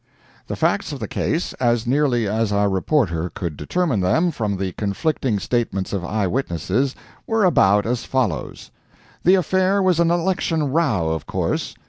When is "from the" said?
4.31-4.71